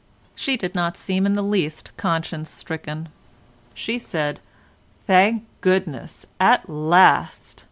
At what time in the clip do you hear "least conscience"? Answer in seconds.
1.43-2.49